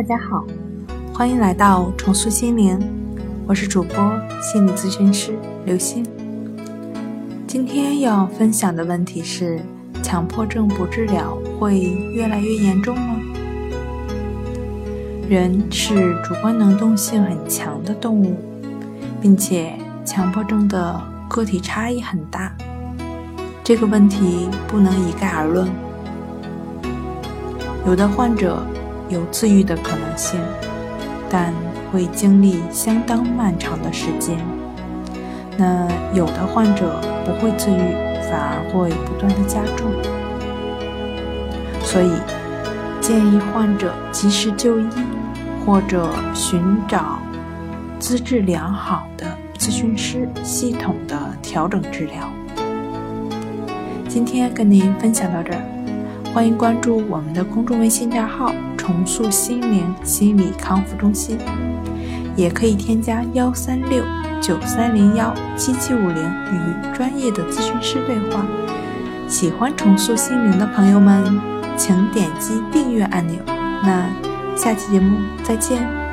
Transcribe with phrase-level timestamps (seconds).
[0.00, 0.42] 大家好，
[1.12, 2.78] 欢迎来到重塑心灵，
[3.46, 3.94] 我是主播
[4.40, 6.02] 心理咨询师刘星。
[7.46, 9.60] 今天要分享的问题是：
[10.02, 11.80] 强迫症不治疗会
[12.14, 13.20] 越来越严重吗？
[15.28, 18.38] 人是主观能动性很强的动物，
[19.20, 20.98] 并且强迫症的
[21.28, 22.56] 个体差异很大，
[23.62, 25.68] 这个问题不能一概而论。
[27.86, 28.62] 有的患者。
[29.10, 30.40] 有自愈的可能性，
[31.28, 31.52] 但
[31.92, 34.38] 会经历相当漫长的时间。
[35.58, 37.92] 那有的患者不会自愈，
[38.30, 39.90] 反而会不断的加重。
[41.82, 42.10] 所以
[43.00, 44.86] 建议患者及时就医，
[45.66, 47.18] 或者寻找
[47.98, 49.26] 资质良好的
[49.58, 52.30] 咨询师，系统的调整治疗。
[54.08, 55.62] 今天跟您分享到这儿，
[56.32, 58.54] 欢迎关注我们的公众微信账号。
[58.80, 61.38] 重塑心灵心理康复中心，
[62.34, 64.02] 也可以添加幺三六
[64.40, 68.42] 九三零幺七七五零与专业的咨询师对话。
[69.28, 71.38] 喜欢重塑心灵的朋友们，
[71.76, 73.36] 请点击订阅按钮。
[73.46, 74.08] 那
[74.56, 76.09] 下期节目再见。